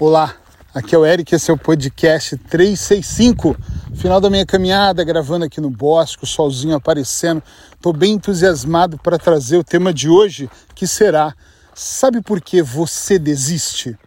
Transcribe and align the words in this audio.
Olá, 0.00 0.36
aqui 0.72 0.94
é 0.94 0.98
o 0.98 1.04
Eric, 1.04 1.34
esse 1.34 1.50
é 1.50 1.54
o 1.54 1.58
podcast 1.58 2.36
365. 2.36 3.56
Final 3.96 4.20
da 4.20 4.30
minha 4.30 4.46
caminhada, 4.46 5.02
gravando 5.02 5.44
aqui 5.44 5.60
no 5.60 5.70
bosque, 5.70 6.22
o 6.22 6.26
solzinho 6.26 6.76
aparecendo. 6.76 7.42
Estou 7.74 7.92
bem 7.92 8.12
entusiasmado 8.12 8.96
para 8.96 9.18
trazer 9.18 9.56
o 9.56 9.64
tema 9.64 9.92
de 9.92 10.08
hoje, 10.08 10.48
que 10.72 10.86
será: 10.86 11.34
Sabe 11.74 12.22
por 12.22 12.40
que 12.40 12.62
você 12.62 13.18
desiste? 13.18 13.98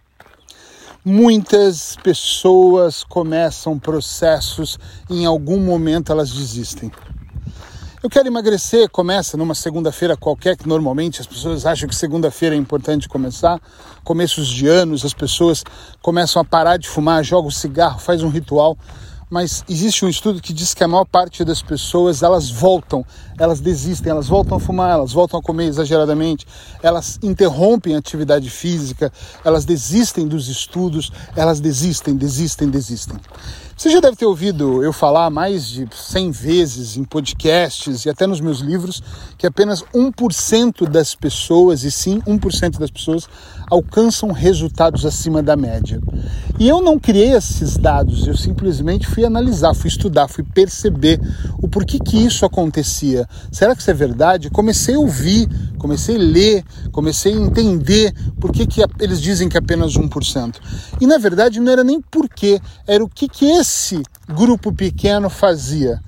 Muitas 1.04 1.94
pessoas 2.02 3.04
começam 3.04 3.78
processos 3.78 4.78
e 5.10 5.20
em 5.20 5.26
algum 5.26 5.60
momento 5.60 6.10
elas 6.10 6.30
desistem. 6.30 6.90
Eu 8.02 8.10
quero 8.10 8.26
emagrecer, 8.26 8.90
começa 8.90 9.36
numa 9.36 9.54
segunda-feira 9.54 10.16
qualquer, 10.16 10.56
que 10.56 10.68
normalmente 10.68 11.20
as 11.20 11.26
pessoas 11.26 11.64
acham 11.64 11.88
que 11.88 11.94
segunda-feira 11.94 12.52
é 12.52 12.58
importante 12.58 13.08
começar. 13.08 13.60
Começos 14.02 14.48
de 14.48 14.66
anos, 14.66 15.04
as 15.04 15.14
pessoas 15.14 15.62
começam 16.02 16.42
a 16.42 16.44
parar 16.44 16.78
de 16.78 16.88
fumar, 16.88 17.22
jogam 17.22 17.48
cigarro, 17.48 18.00
faz 18.00 18.24
um 18.24 18.28
ritual 18.28 18.76
mas 19.32 19.64
existe 19.66 20.04
um 20.04 20.10
estudo 20.10 20.42
que 20.42 20.52
diz 20.52 20.74
que 20.74 20.84
a 20.84 20.88
maior 20.88 21.06
parte 21.06 21.42
das 21.42 21.62
pessoas 21.62 22.22
elas 22.22 22.50
voltam, 22.50 23.02
elas 23.38 23.60
desistem, 23.60 24.10
elas 24.10 24.28
voltam 24.28 24.58
a 24.58 24.60
fumar, 24.60 24.90
elas 24.90 25.10
voltam 25.10 25.40
a 25.40 25.42
comer 25.42 25.68
exageradamente, 25.68 26.46
elas 26.82 27.18
interrompem 27.22 27.94
a 27.94 27.98
atividade 27.98 28.50
física, 28.50 29.10
elas 29.42 29.64
desistem 29.64 30.28
dos 30.28 30.48
estudos, 30.48 31.10
elas 31.34 31.60
desistem, 31.60 32.14
desistem, 32.14 32.68
desistem. 32.68 33.18
Você 33.82 33.90
já 33.90 33.98
deve 33.98 34.16
ter 34.16 34.26
ouvido 34.26 34.84
eu 34.84 34.92
falar 34.92 35.28
mais 35.28 35.66
de 35.66 35.88
100 35.90 36.30
vezes 36.30 36.96
em 36.96 37.02
podcasts 37.02 38.04
e 38.04 38.08
até 38.08 38.28
nos 38.28 38.40
meus 38.40 38.60
livros 38.60 39.02
que 39.36 39.44
apenas 39.44 39.82
1% 39.92 40.88
das 40.88 41.16
pessoas, 41.16 41.82
e 41.82 41.90
sim 41.90 42.20
1% 42.20 42.78
das 42.78 42.92
pessoas, 42.92 43.28
alcançam 43.68 44.30
resultados 44.30 45.04
acima 45.04 45.42
da 45.42 45.56
média. 45.56 46.00
E 46.62 46.68
eu 46.68 46.80
não 46.80 46.96
criei 46.96 47.34
esses 47.34 47.76
dados, 47.76 48.24
eu 48.24 48.36
simplesmente 48.36 49.04
fui 49.08 49.24
analisar, 49.24 49.74
fui 49.74 49.88
estudar, 49.88 50.28
fui 50.28 50.44
perceber 50.44 51.20
o 51.60 51.66
porquê 51.66 51.98
que 51.98 52.16
isso 52.16 52.46
acontecia. 52.46 53.28
Será 53.50 53.74
que 53.74 53.80
isso 53.80 53.90
é 53.90 53.94
verdade? 53.94 54.48
Comecei 54.48 54.94
a 54.94 54.98
ouvir, 55.00 55.48
comecei 55.76 56.14
a 56.14 56.20
ler, 56.20 56.64
comecei 56.92 57.32
a 57.34 57.36
entender 57.36 58.14
por 58.38 58.52
que, 58.52 58.64
que 58.64 58.80
eles 59.00 59.20
dizem 59.20 59.48
que 59.48 59.56
é 59.56 59.58
apenas 59.58 59.94
1%. 59.94 60.54
E 61.00 61.06
na 61.08 61.18
verdade 61.18 61.58
não 61.58 61.72
era 61.72 61.82
nem 61.82 62.00
porquê, 62.00 62.60
era 62.86 63.02
o 63.02 63.08
que, 63.08 63.28
que 63.28 63.44
esse 63.44 64.00
grupo 64.28 64.72
pequeno 64.72 65.28
fazia. 65.28 66.00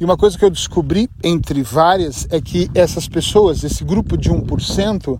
E 0.00 0.04
uma 0.04 0.16
coisa 0.16 0.38
que 0.38 0.44
eu 0.44 0.50
descobri, 0.50 1.10
entre 1.20 1.64
várias, 1.64 2.28
é 2.30 2.40
que 2.40 2.70
essas 2.76 3.08
pessoas, 3.08 3.64
esse 3.64 3.82
grupo 3.82 4.16
de 4.16 4.30
1%, 4.30 5.18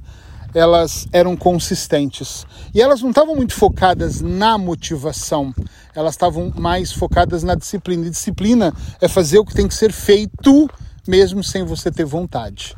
elas 0.54 1.06
eram 1.12 1.36
consistentes. 1.36 2.46
E 2.74 2.80
elas 2.80 3.02
não 3.02 3.10
estavam 3.10 3.36
muito 3.36 3.54
focadas 3.54 4.20
na 4.20 4.56
motivação, 4.58 5.54
elas 5.94 6.14
estavam 6.14 6.52
mais 6.56 6.92
focadas 6.92 7.42
na 7.42 7.54
disciplina. 7.54 8.06
E 8.06 8.10
disciplina 8.10 8.74
é 9.00 9.08
fazer 9.08 9.38
o 9.38 9.44
que 9.44 9.54
tem 9.54 9.68
que 9.68 9.74
ser 9.74 9.92
feito 9.92 10.68
mesmo 11.06 11.42
sem 11.42 11.64
você 11.64 11.90
ter 11.90 12.04
vontade. 12.04 12.76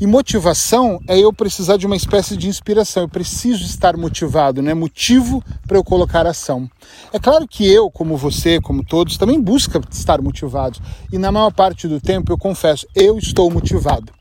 E 0.00 0.06
motivação 0.06 1.00
é 1.06 1.18
eu 1.18 1.32
precisar 1.32 1.76
de 1.76 1.86
uma 1.86 1.96
espécie 1.96 2.36
de 2.36 2.48
inspiração. 2.48 3.04
Eu 3.04 3.08
preciso 3.08 3.64
estar 3.64 3.96
motivado, 3.96 4.62
né? 4.62 4.74
Motivo 4.74 5.42
para 5.66 5.76
eu 5.76 5.84
colocar 5.84 6.26
ação. 6.26 6.68
É 7.12 7.18
claro 7.18 7.46
que 7.46 7.66
eu, 7.66 7.90
como 7.90 8.16
você, 8.16 8.60
como 8.60 8.84
todos, 8.84 9.16
também 9.16 9.40
busca 9.40 9.80
estar 9.90 10.20
motivado. 10.20 10.80
E 11.12 11.18
na 11.18 11.32
maior 11.32 11.52
parte 11.52 11.88
do 11.88 12.00
tempo 12.00 12.32
eu 12.32 12.38
confesso, 12.38 12.86
eu 12.94 13.18
estou 13.18 13.50
motivado. 13.50 14.19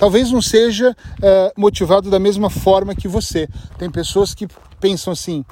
Talvez 0.00 0.32
não 0.32 0.42
seja 0.42 0.90
uh, 0.90 1.60
motivado 1.60 2.10
da 2.10 2.18
mesma 2.18 2.50
forma 2.50 2.94
que 2.94 3.06
você. 3.06 3.46
Tem 3.78 3.88
pessoas 3.88 4.34
que 4.34 4.48
pensam 4.80 5.12
assim: 5.12 5.44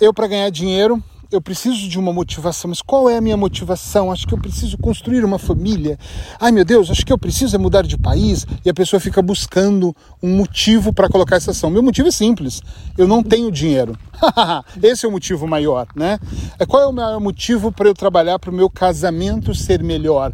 eu 0.00 0.12
para 0.12 0.26
ganhar 0.26 0.50
dinheiro 0.50 1.02
eu 1.34 1.40
preciso 1.40 1.88
de 1.88 1.98
uma 1.98 2.12
motivação, 2.12 2.68
mas 2.68 2.80
qual 2.80 3.08
é 3.08 3.16
a 3.16 3.20
minha 3.20 3.36
motivação? 3.36 4.12
Acho 4.12 4.26
que 4.26 4.34
eu 4.34 4.38
preciso 4.38 4.78
construir 4.78 5.24
uma 5.24 5.38
família. 5.38 5.98
Ai 6.40 6.52
meu 6.52 6.64
Deus, 6.64 6.90
acho 6.90 7.04
que 7.04 7.12
eu 7.12 7.18
preciso 7.18 7.56
é 7.56 7.58
mudar 7.58 7.82
de 7.82 7.98
país. 7.98 8.46
E 8.64 8.70
a 8.70 8.74
pessoa 8.74 9.00
fica 9.00 9.20
buscando 9.20 9.94
um 10.22 10.36
motivo 10.36 10.92
para 10.92 11.08
colocar 11.08 11.36
essa 11.36 11.50
ação. 11.50 11.70
Meu 11.70 11.82
motivo 11.82 12.08
é 12.08 12.12
simples: 12.12 12.62
eu 12.96 13.08
não 13.08 13.22
tenho 13.22 13.50
dinheiro. 13.50 13.98
Esse 14.82 15.06
é 15.06 15.08
o 15.08 15.12
motivo 15.12 15.46
maior, 15.46 15.86
né? 15.94 16.18
É, 16.58 16.64
qual 16.64 16.82
é 16.82 16.86
o 16.86 16.92
maior 16.92 17.20
motivo 17.20 17.72
para 17.72 17.88
eu 17.88 17.94
trabalhar 17.94 18.38
para 18.38 18.50
o 18.50 18.54
meu 18.54 18.70
casamento 18.70 19.54
ser 19.54 19.82
melhor? 19.82 20.32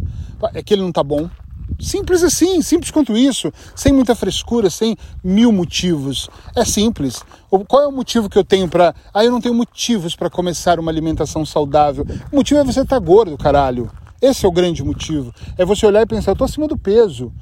É 0.55 0.63
que 0.63 0.75
ele 0.75 0.83
não 0.83 0.89
está 0.91 1.03
bom. 1.03 1.31
Simples 1.79 2.23
assim, 2.23 2.61
simples 2.63 2.91
quanto 2.91 3.17
isso, 3.17 3.53
sem 3.75 3.93
muita 3.93 4.15
frescura, 4.15 4.69
sem 4.69 4.97
mil 5.23 5.53
motivos. 5.53 6.29
É 6.57 6.65
simples. 6.65 7.23
Qual 7.69 7.83
é 7.83 7.87
o 7.87 7.93
motivo 7.93 8.29
que 8.29 8.39
eu 8.39 8.45
tenho 8.45 8.69
para. 8.69 8.95
Ah, 9.13 9.25
eu 9.25 9.31
não 9.31 9.41
tenho 9.41 9.55
motivos 9.55 10.15
para 10.15 10.31
começar 10.31 10.79
uma 10.79 10.91
alimentação 10.91 11.45
saudável. 11.45 12.07
O 12.33 12.37
motivo 12.37 12.61
é 12.61 12.65
você 12.65 12.81
estar 12.81 12.99
tá 13.01 13.05
gordo, 13.05 13.37
caralho. 13.39 13.91
Esse 14.21 14.45
é 14.45 14.49
o 14.49 14.53
grande 14.53 14.85
motivo. 14.85 15.33
É 15.57 15.65
você 15.65 15.87
olhar 15.87 16.03
e 16.03 16.07
pensar, 16.07 16.33
eu 16.33 16.37
tô 16.37 16.45
acima 16.45 16.69
do 16.69 16.77
peso. 16.77 17.33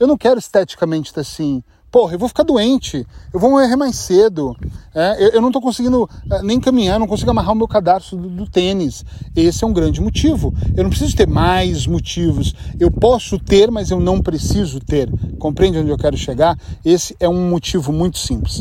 Eu 0.00 0.06
não 0.06 0.16
quero 0.16 0.38
esteticamente 0.38 1.10
estar 1.10 1.20
assim 1.20 1.62
porra, 1.94 2.14
eu 2.14 2.18
vou 2.18 2.26
ficar 2.26 2.42
doente, 2.42 3.06
eu 3.32 3.38
vou 3.38 3.48
morrer 3.48 3.76
mais 3.76 3.94
cedo, 3.94 4.56
é, 4.92 5.26
eu, 5.26 5.28
eu, 5.34 5.40
não 5.40 5.50
estou 5.50 5.62
conseguindo 5.62 6.10
é, 6.28 6.42
nem 6.42 6.58
caminhar, 6.58 6.98
não 6.98 7.06
consigo 7.06 7.30
amarrar 7.30 7.52
o 7.52 7.54
meu 7.54 7.68
cadarço 7.68 8.16
do, 8.16 8.28
do, 8.28 8.50
tênis. 8.50 9.04
Esse 9.36 9.62
é 9.62 9.66
um 9.66 9.72
grande 9.72 10.00
motivo. 10.00 10.52
Eu 10.76 10.82
não 10.82 10.90
preciso 10.90 11.14
ter 11.14 11.28
mais 11.28 11.86
motivos. 11.86 12.52
Eu 12.80 12.90
posso 12.90 13.38
ter, 13.38 13.70
mas 13.70 13.92
eu 13.92 14.00
não 14.00 14.20
preciso 14.20 14.80
ter. 14.80 15.08
Compreende 15.38 15.78
onde 15.78 15.90
eu 15.90 15.96
quero 15.96 16.16
chegar? 16.16 16.58
Esse 16.84 17.14
é 17.20 17.28
um 17.28 17.48
motivo 17.48 17.92
muito 17.92 18.18
simples. 18.18 18.60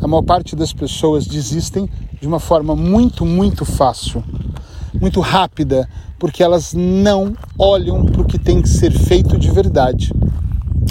A 0.00 0.08
maior 0.08 0.22
parte 0.22 0.56
das 0.56 0.72
pessoas 0.72 1.26
desistem 1.26 1.86
de 2.18 2.26
uma 2.26 2.40
forma 2.40 2.74
muito, 2.74 3.26
muito 3.26 3.66
fácil, 3.66 4.24
muito 4.98 5.20
rápida, 5.20 5.86
porque 6.18 6.42
elas 6.42 6.72
não 6.72 7.34
olham 7.58 8.06
para 8.06 8.22
o 8.22 8.24
que 8.24 8.38
tem 8.38 8.62
que 8.62 8.70
ser 8.70 8.90
feito 8.90 9.36
de 9.36 9.50
verdade 9.50 10.10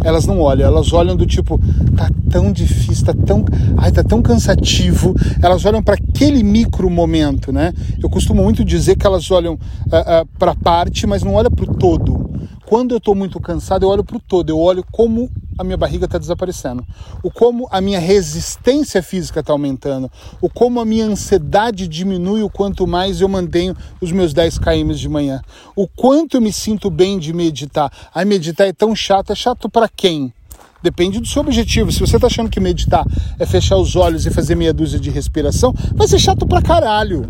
elas 0.04 0.26
não 0.26 0.40
olham, 0.40 0.68
elas 0.68 0.94
olham 0.94 1.16
do 1.16 1.26
tipo, 1.26 1.60
tá 1.96 2.10
tão 2.30 2.52
difícil, 2.52 3.06
tá 3.06 3.14
tão, 3.14 3.44
ai, 3.78 3.92
tá 3.92 4.04
tão 4.04 4.22
cansativo. 4.22 5.16
Elas 5.42 5.66
olham 5.66 5.84
para 5.84 5.96
aquele 5.96 6.44
micro 6.44 6.90
momento, 6.90 7.52
né? 7.52 7.74
Eu 8.02 8.10
costumo 8.10 8.44
muito 8.44 8.64
dizer 8.64 8.96
que 8.96 9.06
elas 9.06 9.30
olham 9.32 9.54
uh, 9.54 9.56
uh, 9.56 10.28
para 10.38 10.56
parte, 10.56 11.06
mas 11.06 11.24
não 11.24 11.34
olham 11.34 11.52
para 11.52 11.70
o 11.70 11.76
todo. 11.76 12.30
Quando 12.66 12.92
eu 12.92 12.98
estou 12.98 13.16
muito 13.16 13.40
cansado, 13.40 13.84
eu 13.84 13.90
olho 13.90 14.04
para 14.04 14.18
o 14.18 14.22
todo, 14.22 14.50
eu 14.50 14.60
olho 14.60 14.84
como 14.92 15.30
a 15.60 15.64
minha 15.64 15.76
barriga 15.76 16.06
está 16.06 16.18
desaparecendo, 16.18 16.88
o 17.22 17.30
como 17.30 17.68
a 17.70 17.82
minha 17.82 18.00
resistência 18.00 19.04
física 19.04 19.42
está 19.42 19.52
aumentando, 19.52 20.10
o 20.40 20.50
como 20.50 20.80
a 20.80 20.86
minha 20.86 21.06
ansiedade 21.06 21.86
diminui 21.86 22.42
o 22.42 22.50
quanto 22.50 22.88
mais 22.88 23.20
eu 23.20 23.28
mantenho 23.28 23.76
os 24.00 24.10
meus 24.14 24.34
10 24.34 24.58
km 24.58 24.94
de 24.94 25.10
manhã, 25.10 25.42
o 25.76 25.86
quanto 25.86 26.38
eu 26.38 26.42
me 26.42 26.54
sinto 26.54 26.90
bem 26.90 27.20
de 27.20 27.34
meditar. 27.34 27.92
Ai, 28.16 28.24
meditar 28.24 28.68
é 28.68 28.74
tão 28.74 28.96
chato, 28.96 29.34
é 29.34 29.36
chato 29.36 29.70
para 29.70 29.90
quem? 29.90 30.34
Depende 30.82 31.20
do 31.20 31.28
seu 31.28 31.42
objetivo. 31.42 31.92
Se 31.92 32.00
você 32.00 32.16
está 32.16 32.28
achando 32.28 32.50
que 32.50 32.60
meditar 32.60 33.06
é 33.38 33.46
fechar 33.46 33.78
os 33.78 33.96
olhos 33.96 34.26
e 34.26 34.32
fazer 34.32 34.56
meia 34.56 34.74
dúzia 34.74 35.00
de 35.00 35.10
respiração, 35.10 35.74
vai 35.94 36.08
ser 36.08 36.20
chato 36.20 36.48
pra 36.48 36.62
caralho. 36.62 37.30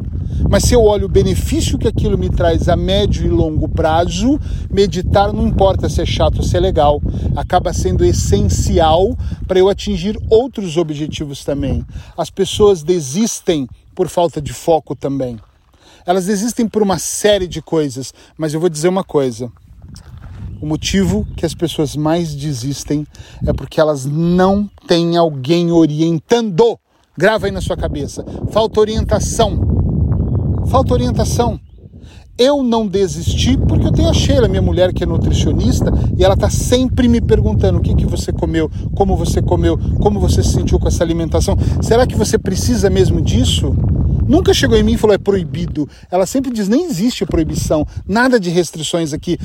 Mas 0.49 0.63
se 0.63 0.73
eu 0.73 0.83
olho 0.83 1.05
o 1.05 1.09
benefício 1.09 1.77
que 1.77 1.87
aquilo 1.87 2.17
me 2.17 2.29
traz 2.29 2.69
a 2.69 2.75
médio 2.75 3.25
e 3.25 3.29
longo 3.29 3.67
prazo, 3.67 4.39
meditar 4.69 5.33
não 5.33 5.47
importa 5.47 5.89
se 5.89 6.01
é 6.01 6.05
chato 6.05 6.37
ou 6.37 6.43
se 6.43 6.55
é 6.55 6.59
legal, 6.59 7.01
acaba 7.35 7.73
sendo 7.73 8.05
essencial 8.05 9.17
para 9.47 9.59
eu 9.59 9.67
atingir 9.67 10.17
outros 10.29 10.77
objetivos 10.77 11.43
também. 11.43 11.85
As 12.15 12.29
pessoas 12.29 12.83
desistem 12.83 13.67
por 13.93 14.07
falta 14.07 14.41
de 14.41 14.53
foco 14.53 14.95
também. 14.95 15.37
Elas 16.05 16.25
desistem 16.25 16.67
por 16.67 16.81
uma 16.81 16.97
série 16.97 17.47
de 17.47 17.61
coisas, 17.61 18.13
mas 18.37 18.53
eu 18.53 18.59
vou 18.59 18.69
dizer 18.69 18.87
uma 18.87 19.03
coisa. 19.03 19.51
O 20.61 20.65
motivo 20.65 21.25
que 21.37 21.45
as 21.45 21.53
pessoas 21.53 21.95
mais 21.95 22.35
desistem 22.35 23.07
é 23.45 23.53
porque 23.53 23.79
elas 23.79 24.05
não 24.05 24.69
têm 24.87 25.15
alguém 25.15 25.71
orientando. 25.71 26.77
Grava 27.17 27.45
aí 27.45 27.51
na 27.51 27.61
sua 27.61 27.77
cabeça. 27.77 28.25
Falta 28.51 28.79
orientação. 28.79 29.59
Falta 30.67 30.93
orientação. 30.93 31.59
Eu 32.37 32.63
não 32.63 32.87
desisti 32.87 33.57
porque 33.57 33.85
eu 33.85 33.91
tenho 33.91 34.09
a 34.09 34.13
Sheila, 34.13 34.47
minha 34.47 34.61
mulher 34.61 34.93
que 34.93 35.03
é 35.03 35.05
nutricionista, 35.05 35.91
e 36.17 36.23
ela 36.23 36.35
está 36.35 36.49
sempre 36.49 37.07
me 37.09 37.19
perguntando 37.19 37.79
o 37.79 37.81
que, 37.81 37.93
que 37.93 38.05
você 38.05 38.31
comeu, 38.31 38.71
como 38.95 39.17
você 39.17 39.41
comeu, 39.41 39.77
como 40.01 40.21
você 40.21 40.41
se 40.41 40.53
sentiu 40.53 40.79
com 40.79 40.87
essa 40.87 41.03
alimentação. 41.03 41.57
Será 41.81 42.07
que 42.07 42.15
você 42.15 42.37
precisa 42.37 42.89
mesmo 42.89 43.21
disso? 43.21 43.75
Nunca 44.25 44.53
chegou 44.53 44.77
em 44.77 44.83
mim 44.83 44.93
e 44.93 44.97
falou 44.97 45.15
é 45.15 45.17
proibido. 45.17 45.89
Ela 46.09 46.25
sempre 46.25 46.51
diz 46.51 46.69
nem 46.69 46.85
existe 46.85 47.25
proibição, 47.25 47.85
nada 48.07 48.39
de 48.39 48.49
restrições 48.49 49.11
aqui. 49.11 49.37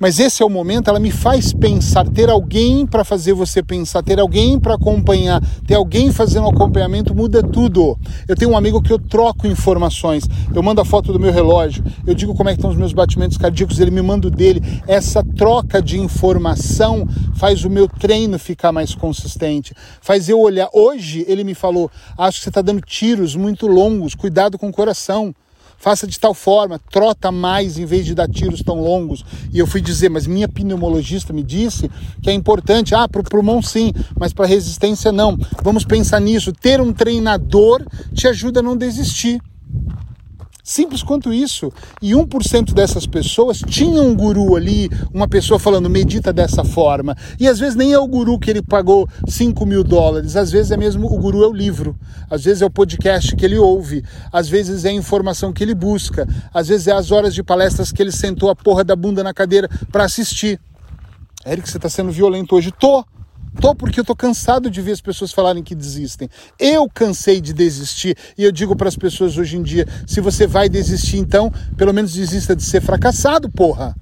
Mas 0.00 0.18
esse 0.18 0.42
é 0.42 0.46
o 0.46 0.48
momento, 0.48 0.88
ela 0.88 0.98
me 0.98 1.10
faz 1.10 1.52
pensar, 1.52 2.08
ter 2.08 2.30
alguém 2.30 2.86
para 2.86 3.04
fazer 3.04 3.34
você 3.34 3.62
pensar, 3.62 4.02
ter 4.02 4.18
alguém 4.18 4.58
para 4.58 4.72
acompanhar, 4.72 5.42
ter 5.66 5.74
alguém 5.74 6.10
fazendo 6.10 6.48
acompanhamento 6.48 7.14
muda 7.14 7.42
tudo. 7.42 7.98
Eu 8.26 8.34
tenho 8.34 8.52
um 8.52 8.56
amigo 8.56 8.80
que 8.80 8.90
eu 8.90 8.98
troco 8.98 9.46
informações, 9.46 10.24
eu 10.54 10.62
mando 10.62 10.80
a 10.80 10.86
foto 10.86 11.12
do 11.12 11.20
meu 11.20 11.30
relógio, 11.30 11.84
eu 12.06 12.14
digo 12.14 12.34
como 12.34 12.48
é 12.48 12.52
que 12.52 12.58
estão 12.58 12.70
os 12.70 12.78
meus 12.78 12.94
batimentos 12.94 13.36
cardíacos, 13.36 13.78
ele 13.78 13.90
me 13.90 14.00
manda 14.00 14.26
o 14.26 14.30
dele. 14.30 14.62
Essa 14.88 15.22
troca 15.22 15.82
de 15.82 16.00
informação 16.00 17.06
faz 17.34 17.66
o 17.66 17.68
meu 17.68 17.86
treino 17.86 18.38
ficar 18.38 18.72
mais 18.72 18.94
consistente, 18.94 19.74
faz 20.00 20.30
eu 20.30 20.40
olhar. 20.40 20.70
Hoje 20.72 21.26
ele 21.28 21.44
me 21.44 21.52
falou: 21.52 21.90
acho 22.16 22.38
que 22.38 22.44
você 22.44 22.48
está 22.48 22.62
dando 22.62 22.80
tiros 22.80 23.36
muito 23.36 23.66
longos, 23.66 24.14
cuidado 24.14 24.58
com 24.58 24.70
o 24.70 24.72
coração 24.72 25.34
faça 25.80 26.06
de 26.06 26.20
tal 26.20 26.34
forma, 26.34 26.78
trota 26.78 27.32
mais 27.32 27.78
em 27.78 27.86
vez 27.86 28.04
de 28.04 28.14
dar 28.14 28.28
tiros 28.28 28.62
tão 28.62 28.80
longos. 28.80 29.24
E 29.52 29.58
eu 29.58 29.66
fui 29.66 29.80
dizer, 29.80 30.10
mas 30.10 30.26
minha 30.26 30.46
pneumologista 30.46 31.32
me 31.32 31.42
disse 31.42 31.90
que 32.22 32.28
é 32.30 32.32
importante, 32.32 32.94
ah, 32.94 33.08
para 33.08 33.22
o 33.22 33.24
pulmão 33.24 33.62
sim, 33.62 33.92
mas 34.18 34.32
para 34.32 34.46
resistência 34.46 35.10
não. 35.10 35.36
Vamos 35.64 35.84
pensar 35.84 36.20
nisso. 36.20 36.52
Ter 36.52 36.80
um 36.80 36.92
treinador 36.92 37.82
te 38.14 38.28
ajuda 38.28 38.60
a 38.60 38.62
não 38.62 38.76
desistir. 38.76 39.40
Simples 40.62 41.02
quanto 41.02 41.32
isso. 41.32 41.72
E 42.00 42.12
1% 42.12 42.72
dessas 42.72 43.06
pessoas 43.06 43.58
tinham 43.58 44.06
um 44.06 44.14
guru 44.14 44.56
ali, 44.56 44.88
uma 45.12 45.28
pessoa 45.28 45.58
falando, 45.58 45.88
medita 45.88 46.32
dessa 46.32 46.64
forma. 46.64 47.16
E 47.38 47.48
às 47.48 47.58
vezes 47.58 47.74
nem 47.76 47.92
é 47.92 47.98
o 47.98 48.06
guru 48.06 48.38
que 48.38 48.50
ele 48.50 48.62
pagou 48.62 49.08
5 49.26 49.64
mil 49.66 49.82
dólares, 49.82 50.36
às 50.36 50.50
vezes 50.50 50.70
é 50.70 50.76
mesmo 50.76 51.06
o 51.06 51.18
guru 51.18 51.42
é 51.42 51.46
o 51.46 51.52
livro, 51.52 51.96
às 52.30 52.44
vezes 52.44 52.62
é 52.62 52.66
o 52.66 52.70
podcast 52.70 53.34
que 53.34 53.44
ele 53.44 53.58
ouve, 53.58 54.04
às 54.32 54.48
vezes 54.48 54.84
é 54.84 54.90
a 54.90 54.92
informação 54.92 55.52
que 55.52 55.62
ele 55.62 55.74
busca, 55.74 56.26
às 56.52 56.68
vezes 56.68 56.86
é 56.86 56.92
as 56.92 57.10
horas 57.10 57.34
de 57.34 57.42
palestras 57.42 57.92
que 57.92 58.02
ele 58.02 58.12
sentou 58.12 58.50
a 58.50 58.56
porra 58.56 58.84
da 58.84 58.96
bunda 58.96 59.22
na 59.22 59.34
cadeira 59.34 59.68
para 59.90 60.04
assistir. 60.04 60.60
Eric, 61.46 61.68
você 61.68 61.78
está 61.78 61.88
sendo 61.88 62.12
violento 62.12 62.54
hoje. 62.54 62.70
Tô. 62.70 63.04
Tô 63.58 63.74
porque 63.74 64.00
eu 64.00 64.04
tô 64.04 64.14
cansado 64.14 64.70
de 64.70 64.80
ver 64.80 64.92
as 64.92 65.00
pessoas 65.00 65.32
falarem 65.32 65.62
que 65.62 65.74
desistem. 65.74 66.28
Eu 66.58 66.88
cansei 66.88 67.40
de 67.40 67.52
desistir 67.52 68.16
e 68.36 68.44
eu 68.44 68.52
digo 68.52 68.76
para 68.76 68.88
as 68.88 68.96
pessoas 68.96 69.36
hoje 69.36 69.56
em 69.56 69.62
dia: 69.62 69.86
se 70.06 70.20
você 70.20 70.46
vai 70.46 70.68
desistir, 70.68 71.18
então, 71.18 71.52
pelo 71.76 71.92
menos 71.92 72.12
desista 72.12 72.54
de 72.54 72.62
ser 72.62 72.80
fracassado, 72.80 73.50
porra. 73.50 73.94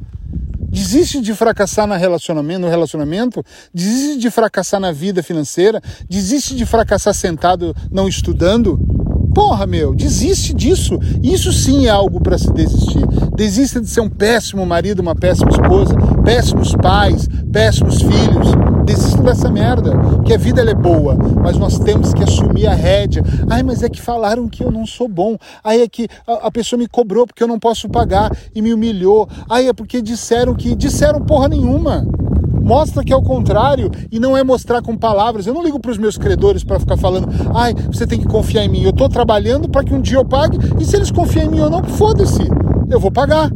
Desiste 0.70 1.22
de 1.22 1.34
fracassar 1.34 1.86
no 1.86 1.94
relacionamento, 1.94 2.60
no 2.60 2.68
relacionamento, 2.68 3.42
desiste 3.72 4.18
de 4.18 4.30
fracassar 4.30 4.78
na 4.78 4.92
vida 4.92 5.22
financeira, 5.22 5.80
desiste 6.08 6.54
de 6.54 6.66
fracassar 6.66 7.14
sentado 7.14 7.74
não 7.90 8.06
estudando. 8.06 8.78
Porra, 9.34 9.66
meu, 9.66 9.94
desiste 9.94 10.52
disso. 10.52 10.98
Isso 11.22 11.52
sim 11.52 11.86
é 11.86 11.90
algo 11.90 12.20
para 12.20 12.36
se 12.36 12.52
desistir. 12.52 13.06
Desista 13.34 13.80
de 13.80 13.88
ser 13.88 14.02
um 14.02 14.10
péssimo 14.10 14.66
marido, 14.66 15.00
uma 15.00 15.14
péssima 15.14 15.50
esposa, 15.50 15.94
péssimos 16.22 16.74
pais, 16.74 17.26
péssimos 17.50 18.02
filhos 18.02 18.67
desistam 18.88 19.23
dessa 19.23 19.50
merda, 19.50 19.93
que 20.25 20.32
a 20.32 20.38
vida 20.38 20.62
é 20.62 20.75
boa, 20.75 21.14
mas 21.43 21.58
nós 21.58 21.79
temos 21.79 22.14
que 22.14 22.23
assumir 22.23 22.67
a 22.67 22.75
rédea. 22.75 23.23
Ai, 23.50 23.62
mas 23.62 23.82
é 23.82 23.88
que 23.88 24.00
falaram 24.00 24.49
que 24.49 24.64
eu 24.64 24.70
não 24.70 24.87
sou 24.87 25.06
bom. 25.06 25.37
Ai, 25.62 25.82
é 25.82 25.88
que 25.88 26.08
a, 26.26 26.46
a 26.46 26.50
pessoa 26.50 26.79
me 26.79 26.88
cobrou 26.88 27.26
porque 27.26 27.43
eu 27.43 27.49
não 27.49 27.58
posso 27.58 27.88
pagar 27.88 28.35
e 28.55 28.62
me 28.62 28.73
humilhou. 28.73 29.29
Ai, 29.49 29.69
é 29.69 29.73
porque 29.75 30.00
disseram 30.00 30.55
que 30.55 30.75
disseram 30.75 31.20
porra 31.20 31.49
nenhuma 31.49 32.06
mostra 32.61 33.02
que 33.02 33.11
é 33.11 33.17
o 33.17 33.23
contrário 33.23 33.90
e 34.12 34.20
não 34.20 34.37
é 34.37 34.44
mostrar 34.44 34.82
com 34.82 34.94
palavras. 34.94 35.46
Eu 35.46 35.55
não 35.55 35.62
ligo 35.62 35.81
para 35.81 35.90
os 35.90 35.96
meus 35.96 36.19
credores 36.19 36.62
para 36.62 36.79
ficar 36.79 36.99
falando, 36.99 37.26
ai, 37.55 37.73
você 37.90 38.06
tem 38.06 38.19
que 38.19 38.26
confiar 38.26 38.62
em 38.62 38.69
mim. 38.69 38.82
Eu 38.82 38.90
estou 38.90 39.08
trabalhando 39.08 39.70
para 39.70 39.82
que 39.82 39.94
um 39.94 40.00
dia 40.02 40.19
eu 40.19 40.25
pague 40.25 40.58
e 40.79 40.85
se 40.85 40.94
eles 40.94 41.11
confiam 41.11 41.46
em 41.46 41.49
mim 41.49 41.61
ou 41.61 41.70
não, 41.70 41.82
foda-se, 41.82 42.43
eu 42.90 43.00
vou 43.00 43.11
pagar. 43.11 43.50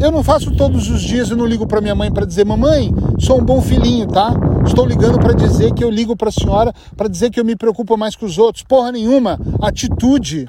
Eu 0.00 0.10
não 0.10 0.22
faço 0.22 0.50
todos 0.54 0.90
os 0.90 1.02
dias 1.02 1.30
e 1.30 1.34
não 1.34 1.46
ligo 1.46 1.66
para 1.66 1.80
minha 1.80 1.94
mãe 1.94 2.10
para 2.12 2.26
dizer: 2.26 2.44
"Mamãe, 2.44 2.92
sou 3.18 3.40
um 3.40 3.44
bom 3.44 3.60
filhinho, 3.60 4.06
tá? 4.06 4.34
Estou 4.66 4.84
ligando 4.84 5.18
para 5.18 5.32
dizer 5.32 5.72
que 5.72 5.84
eu 5.84 5.90
ligo 5.90 6.16
para 6.16 6.28
a 6.28 6.32
senhora 6.32 6.72
para 6.96 7.08
dizer 7.08 7.30
que 7.30 7.38
eu 7.38 7.44
me 7.44 7.56
preocupo 7.56 7.96
mais 7.96 8.16
com 8.16 8.26
os 8.26 8.38
outros". 8.38 8.64
Porra 8.64 8.92
nenhuma, 8.92 9.38
atitude. 9.62 10.48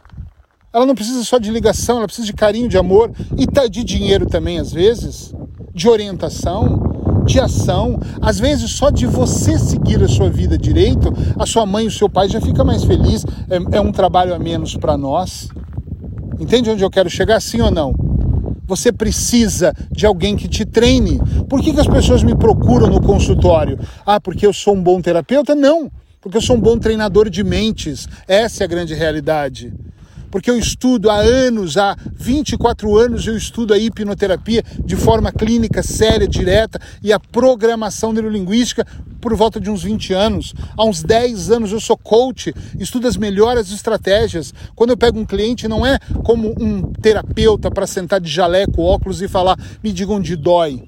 Ela 0.74 0.86
não 0.86 0.95
precisa 0.95 1.24
só 1.24 1.38
de 1.38 1.51
ligação, 1.51 1.97
ela 1.97 2.06
precisa 2.06 2.25
de 2.25 2.33
carinho, 2.33 2.68
de 2.68 2.77
amor 2.77 3.12
e 3.38 3.47
tá 3.47 3.65
de 3.68 3.83
dinheiro 3.83 4.25
também 4.25 4.59
às 4.59 4.74
vezes, 4.74 5.33
de 5.74 5.88
orientação, 5.88 7.24
de 7.25 7.39
ação. 7.39 7.97
Às 8.21 8.39
vezes, 8.39 8.71
só 8.71 8.89
de 8.89 9.06
você 9.06 9.57
seguir 9.57 10.03
a 10.03 10.07
sua 10.07 10.30
vida 10.30 10.57
direito, 10.57 11.13
a 11.39 11.45
sua 11.45 11.65
mãe 11.65 11.86
e 11.86 11.88
o 11.88 11.92
seu 11.92 12.09
pai 12.09 12.27
já 12.27 12.42
fica 12.42 12.63
mais 12.63 12.83
feliz. 12.83 13.25
É, 13.50 13.77
é 13.77 13.81
um 13.81 13.92
trabalho 13.92 14.33
a 14.33 14.39
menos 14.39 14.75
para 14.75 14.97
nós. 14.97 15.47
Entende 16.39 16.69
onde 16.69 16.83
eu 16.83 16.89
quero 16.89 17.09
chegar, 17.09 17.42
sim 17.42 17.62
ou 17.62 17.71
não? 17.71 18.05
Você 18.68 18.92
precisa 18.92 19.74
de 19.92 20.06
alguém 20.06 20.36
que 20.36 20.48
te 20.48 20.66
treine. 20.66 21.20
Por 21.50 21.62
que, 21.62 21.74
que 21.74 21.80
as 21.80 21.88
pessoas 21.88 22.24
me 22.24 22.36
procuram 22.36 22.88
no 22.88 23.02
consultório? 23.02 23.80
Ah, 24.06 24.20
porque 24.20 24.46
eu 24.46 24.54
sou 24.54 24.76
um 24.76 24.82
bom 24.82 25.02
terapeuta? 25.02 25.54
Não, 25.54 25.92
porque 26.22 26.38
eu 26.38 26.42
sou 26.42 26.56
um 26.56 26.60
bom 26.60 26.78
treinador 26.78 27.30
de 27.30 27.44
mentes. 27.44 28.08
Essa 28.28 28.64
é 28.64 28.66
a 28.66 28.68
grande 28.68 28.94
realidade 28.94 29.74
porque 30.36 30.52
eu 30.52 30.58
estudo 30.58 31.10
há 31.10 31.16
anos, 31.16 31.78
há 31.78 31.96
24 32.14 32.98
anos 32.98 33.26
eu 33.26 33.38
estudo 33.38 33.74
a 33.74 33.80
hipnoterapia 33.80 34.62
de 34.84 34.94
forma 34.98 35.32
clínica, 35.32 35.82
séria, 35.82 36.28
direta 36.28 36.78
e 37.02 37.14
a 37.14 37.18
programação 37.18 38.12
neurolinguística 38.12 38.86
por 39.22 39.34
volta 39.34 39.62
de 39.62 39.70
uns 39.70 39.84
20 39.84 40.12
anos. 40.12 40.54
Há 40.76 40.84
uns 40.84 41.02
10 41.02 41.52
anos 41.52 41.72
eu 41.72 41.80
sou 41.80 41.96
coach, 41.96 42.54
estudo 42.78 43.08
as 43.08 43.16
melhores 43.16 43.72
estratégias. 43.72 44.54
Quando 44.76 44.90
eu 44.90 44.98
pego 44.98 45.18
um 45.18 45.26
cliente, 45.26 45.70
não 45.70 45.86
é 45.86 45.98
como 46.26 46.54
um 46.60 46.92
terapeuta 46.92 47.72
para 47.72 47.88
sentar 47.88 48.20
de 48.20 48.30
jaleco, 48.30 48.81
óculos 48.81 49.22
e 49.22 49.30
falar, 49.30 49.58
me 49.81 49.94
diga 49.94 50.12
onde 50.12 50.36
dói. 50.36 50.84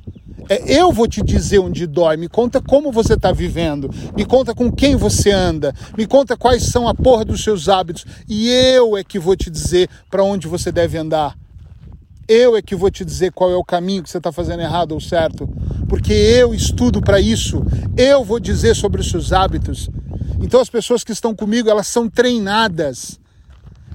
É, 0.50 0.80
eu 0.80 0.92
vou 0.92 1.08
te 1.08 1.22
dizer 1.22 1.60
onde 1.60 1.86
dói. 1.86 2.18
Me 2.18 2.30
conta 2.30 2.62
como 2.62 2.92
você 2.92 3.14
está 3.14 3.32
vivendo. 3.32 3.90
Me 4.16 4.26
conta 4.26 4.54
com 4.54 4.72
quem 4.72 4.96
você 4.96 5.32
anda. 5.32 5.74
Me 5.98 6.06
conta 6.06 6.38
quais 6.38 6.64
são 6.64 6.88
a 6.88 6.94
porra 6.94 7.26
dos 7.26 7.44
seus 7.44 7.68
hábitos. 7.68 8.06
E 8.28 8.50
eu 8.50 8.98
é 8.98 9.04
que 9.04 9.20
vou 9.20 9.36
te 9.36 9.50
dizer 9.50 9.90
para 10.10 10.24
onde 10.24 10.48
você 10.48 10.72
deve 10.72 10.98
andar. 10.98 11.38
Eu 12.28 12.58
é 12.58 12.62
que 12.62 12.76
vou 12.76 12.92
te 12.92 13.06
dizer 13.06 13.32
qual 13.32 13.52
é 13.52 13.56
o 13.56 13.64
caminho 13.64 14.04
que 14.04 14.10
você 14.10 14.18
está 14.18 14.32
fazendo 14.32 14.62
errado 14.62 14.92
ou 14.92 15.00
certo. 15.00 15.48
Porque 15.88 16.14
eu 16.14 16.54
estudo 16.54 17.02
para 17.02 17.20
isso. 17.20 17.64
Eu 17.96 18.24
vou 18.24 18.40
dizer 18.40 18.76
sobre 18.76 19.02
os 19.02 19.10
seus 19.10 19.32
hábitos. 19.32 19.90
Então 20.42 20.60
as 20.60 20.70
pessoas 20.70 21.04
que 21.04 21.12
estão 21.12 21.36
comigo, 21.36 21.70
elas 21.70 21.88
são 21.88 22.10
treinadas. 22.10 23.20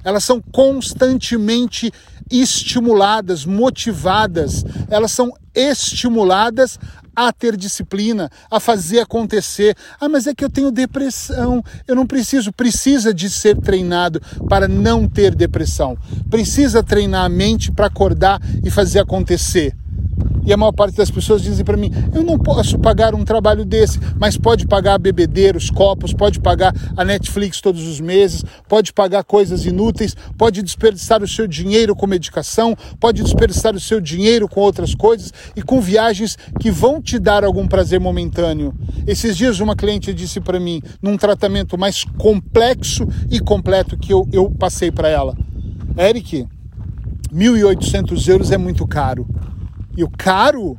Elas 0.03 0.23
são 0.23 0.41
constantemente 0.41 1.91
estimuladas, 2.29 3.45
motivadas. 3.45 4.65
Elas 4.89 5.11
são 5.11 5.31
estimuladas 5.53 6.79
a 7.15 7.31
ter 7.31 7.55
disciplina, 7.55 8.29
a 8.49 8.59
fazer 8.59 8.99
acontecer. 8.99 9.75
Ah, 9.99 10.09
mas 10.09 10.25
é 10.25 10.33
que 10.33 10.43
eu 10.43 10.49
tenho 10.49 10.71
depressão. 10.71 11.63
Eu 11.87 11.95
não 11.95 12.07
preciso. 12.07 12.51
Precisa 12.51 13.13
de 13.13 13.29
ser 13.29 13.57
treinado 13.59 14.21
para 14.49 14.67
não 14.67 15.07
ter 15.07 15.35
depressão. 15.35 15.97
Precisa 16.29 16.83
treinar 16.83 17.25
a 17.25 17.29
mente 17.29 17.71
para 17.71 17.87
acordar 17.87 18.41
e 18.63 18.69
fazer 18.69 18.99
acontecer. 18.99 19.75
E 20.45 20.51
a 20.51 20.57
maior 20.57 20.71
parte 20.71 20.97
das 20.97 21.09
pessoas 21.09 21.41
dizem 21.41 21.63
para 21.63 21.77
mim: 21.77 21.91
eu 22.13 22.23
não 22.23 22.37
posso 22.37 22.77
pagar 22.77 23.15
um 23.15 23.23
trabalho 23.23 23.65
desse, 23.65 23.99
mas 24.17 24.37
pode 24.37 24.67
pagar 24.67 24.97
bebedeiros, 24.97 25.69
copos, 25.69 26.13
pode 26.13 26.39
pagar 26.39 26.73
a 26.95 27.05
Netflix 27.05 27.61
todos 27.61 27.87
os 27.87 27.99
meses, 27.99 28.43
pode 28.67 28.93
pagar 28.93 29.23
coisas 29.23 29.65
inúteis, 29.65 30.15
pode 30.37 30.61
desperdiçar 30.61 31.23
o 31.23 31.27
seu 31.27 31.47
dinheiro 31.47 31.95
com 31.95 32.05
medicação, 32.05 32.75
pode 32.99 33.23
desperdiçar 33.23 33.75
o 33.75 33.79
seu 33.79 34.01
dinheiro 34.01 34.47
com 34.47 34.59
outras 34.59 34.93
coisas 34.93 35.31
e 35.55 35.61
com 35.61 35.79
viagens 35.79 36.37
que 36.59 36.69
vão 36.71 37.01
te 37.01 37.19
dar 37.19 37.43
algum 37.43 37.67
prazer 37.67 37.99
momentâneo. 37.99 38.73
Esses 39.07 39.37
dias, 39.37 39.59
uma 39.59 39.75
cliente 39.75 40.13
disse 40.13 40.39
para 40.39 40.59
mim, 40.59 40.81
num 41.01 41.17
tratamento 41.17 41.77
mais 41.77 42.03
complexo 42.17 43.07
e 43.29 43.39
completo 43.39 43.97
que 43.97 44.13
eu, 44.13 44.27
eu 44.31 44.51
passei 44.51 44.91
para 44.91 45.07
ela: 45.07 45.35
Eric, 45.97 46.47
1.800 47.33 48.27
euros 48.27 48.51
é 48.51 48.57
muito 48.57 48.85
caro. 48.85 49.27
E 49.95 50.03
o 50.03 50.09
caro, 50.09 50.77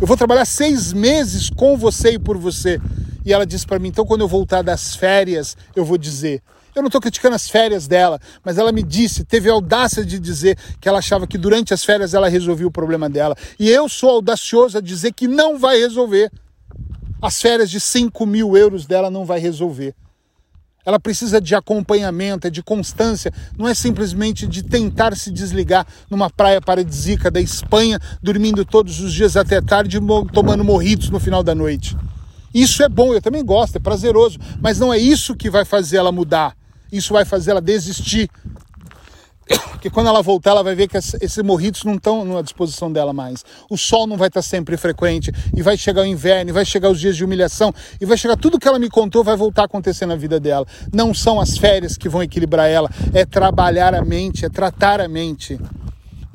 eu 0.00 0.06
vou 0.06 0.16
trabalhar 0.16 0.44
seis 0.44 0.92
meses 0.92 1.48
com 1.48 1.76
você 1.76 2.12
e 2.12 2.18
por 2.18 2.36
você. 2.36 2.80
E 3.24 3.32
ela 3.32 3.46
disse 3.46 3.66
para 3.66 3.78
mim, 3.78 3.88
então 3.88 4.04
quando 4.04 4.22
eu 4.22 4.28
voltar 4.28 4.62
das 4.62 4.94
férias, 4.94 5.56
eu 5.74 5.84
vou 5.84 5.96
dizer. 5.96 6.42
Eu 6.74 6.82
não 6.82 6.88
estou 6.88 7.00
criticando 7.00 7.34
as 7.34 7.48
férias 7.48 7.88
dela, 7.88 8.20
mas 8.44 8.58
ela 8.58 8.70
me 8.70 8.82
disse, 8.82 9.24
teve 9.24 9.48
a 9.48 9.52
audácia 9.52 10.04
de 10.04 10.18
dizer 10.18 10.58
que 10.78 10.88
ela 10.88 10.98
achava 10.98 11.26
que 11.26 11.38
durante 11.38 11.72
as 11.72 11.82
férias 11.84 12.12
ela 12.12 12.28
resolvia 12.28 12.66
o 12.66 12.70
problema 12.70 13.08
dela. 13.08 13.34
E 13.58 13.70
eu 13.70 13.88
sou 13.88 14.10
audacioso 14.10 14.76
a 14.76 14.80
dizer 14.80 15.12
que 15.12 15.26
não 15.26 15.58
vai 15.58 15.78
resolver. 15.78 16.30
As 17.22 17.40
férias 17.40 17.70
de 17.70 17.80
5 17.80 18.26
mil 18.26 18.56
euros 18.56 18.84
dela 18.84 19.10
não 19.10 19.24
vai 19.24 19.38
resolver. 19.40 19.94
Ela 20.86 21.00
precisa 21.00 21.40
de 21.40 21.52
acompanhamento, 21.52 22.46
é 22.46 22.50
de 22.50 22.62
constância, 22.62 23.32
não 23.58 23.66
é 23.66 23.74
simplesmente 23.74 24.46
de 24.46 24.62
tentar 24.62 25.16
se 25.16 25.32
desligar 25.32 25.84
numa 26.08 26.30
praia 26.30 26.60
paradisíaca 26.60 27.28
da 27.28 27.40
Espanha, 27.40 27.98
dormindo 28.22 28.64
todos 28.64 29.00
os 29.00 29.12
dias 29.12 29.36
até 29.36 29.60
tarde, 29.60 29.98
tomando 30.32 30.62
morritos 30.62 31.10
no 31.10 31.18
final 31.18 31.42
da 31.42 31.56
noite. 31.56 31.96
Isso 32.54 32.84
é 32.84 32.88
bom, 32.88 33.12
eu 33.12 33.20
também 33.20 33.44
gosto, 33.44 33.76
é 33.76 33.80
prazeroso, 33.80 34.38
mas 34.60 34.78
não 34.78 34.94
é 34.94 34.98
isso 34.98 35.34
que 35.34 35.50
vai 35.50 35.64
fazer 35.64 35.96
ela 35.96 36.12
mudar. 36.12 36.56
Isso 36.92 37.12
vai 37.12 37.24
fazer 37.24 37.50
ela 37.50 37.60
desistir. 37.60 38.30
Porque 39.70 39.90
quando 39.90 40.08
ela 40.08 40.22
voltar, 40.22 40.50
ela 40.50 40.62
vai 40.62 40.74
ver 40.74 40.88
que 40.88 40.96
esses 40.96 41.38
morritos 41.44 41.84
não 41.84 41.94
estão 41.94 42.36
à 42.36 42.42
disposição 42.42 42.90
dela 42.90 43.12
mais. 43.12 43.44
O 43.70 43.76
sol 43.76 44.06
não 44.06 44.16
vai 44.16 44.28
estar 44.28 44.42
sempre 44.42 44.76
frequente. 44.76 45.32
E 45.56 45.62
vai 45.62 45.76
chegar 45.76 46.02
o 46.02 46.06
inverno, 46.06 46.50
e 46.50 46.52
vai 46.52 46.64
chegar 46.64 46.90
os 46.90 46.98
dias 46.98 47.16
de 47.16 47.24
humilhação, 47.24 47.72
e 48.00 48.04
vai 48.04 48.16
chegar 48.16 48.36
tudo 48.36 48.58
que 48.58 48.66
ela 48.66 48.78
me 48.78 48.90
contou, 48.90 49.22
vai 49.22 49.36
voltar 49.36 49.62
a 49.62 49.64
acontecer 49.66 50.06
na 50.06 50.16
vida 50.16 50.40
dela. 50.40 50.66
Não 50.92 51.14
são 51.14 51.40
as 51.40 51.56
férias 51.56 51.96
que 51.96 52.08
vão 52.08 52.22
equilibrar 52.22 52.68
ela, 52.68 52.90
é 53.14 53.24
trabalhar 53.24 53.94
a 53.94 54.04
mente, 54.04 54.44
é 54.44 54.48
tratar 54.48 55.00
a 55.00 55.08
mente. 55.08 55.58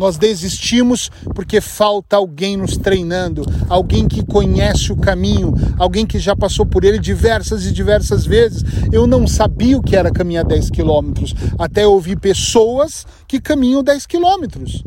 Nós 0.01 0.17
desistimos 0.17 1.11
porque 1.35 1.61
falta 1.61 2.15
alguém 2.15 2.57
nos 2.57 2.75
treinando, 2.75 3.43
alguém 3.69 4.07
que 4.07 4.25
conhece 4.25 4.91
o 4.91 4.97
caminho, 4.97 5.53
alguém 5.77 6.07
que 6.07 6.17
já 6.17 6.35
passou 6.35 6.65
por 6.65 6.83
ele 6.83 6.97
diversas 6.97 7.67
e 7.67 7.71
diversas 7.71 8.25
vezes. 8.25 8.63
Eu 8.91 9.05
não 9.05 9.27
sabia 9.27 9.77
o 9.77 9.83
que 9.83 9.95
era 9.95 10.09
caminhar 10.09 10.43
10 10.43 10.71
quilômetros, 10.71 11.35
até 11.55 11.85
ouvir 11.85 12.17
pessoas 12.17 13.05
que 13.27 13.39
caminham 13.39 13.83
10 13.83 14.07
quilômetros. 14.07 14.83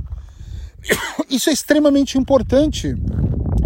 Isso 1.31 1.49
é 1.49 1.53
extremamente 1.53 2.19
importante. 2.19 2.97